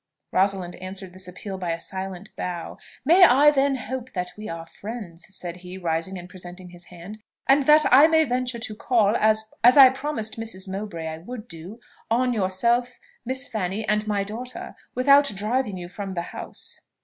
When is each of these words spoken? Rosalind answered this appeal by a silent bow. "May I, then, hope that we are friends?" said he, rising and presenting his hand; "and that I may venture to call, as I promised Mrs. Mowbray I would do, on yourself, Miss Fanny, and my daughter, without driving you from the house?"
Rosalind 0.31 0.75
answered 0.77 1.13
this 1.13 1.27
appeal 1.27 1.59
by 1.59 1.69
a 1.73 1.79
silent 1.79 2.35
bow. 2.35 2.79
"May 3.05 3.23
I, 3.23 3.51
then, 3.51 3.75
hope 3.75 4.13
that 4.13 4.31
we 4.35 4.49
are 4.49 4.65
friends?" 4.65 5.27
said 5.29 5.57
he, 5.57 5.77
rising 5.77 6.17
and 6.17 6.27
presenting 6.27 6.69
his 6.69 6.85
hand; 6.85 7.19
"and 7.47 7.67
that 7.67 7.85
I 7.93 8.07
may 8.07 8.23
venture 8.23 8.57
to 8.57 8.75
call, 8.75 9.15
as 9.15 9.45
I 9.63 9.89
promised 9.91 10.39
Mrs. 10.39 10.67
Mowbray 10.67 11.05
I 11.07 11.19
would 11.19 11.47
do, 11.47 11.79
on 12.09 12.33
yourself, 12.33 12.97
Miss 13.25 13.47
Fanny, 13.47 13.87
and 13.87 14.07
my 14.07 14.23
daughter, 14.23 14.75
without 14.95 15.25
driving 15.35 15.77
you 15.77 15.87
from 15.87 16.15
the 16.15 16.21
house?" 16.33 16.79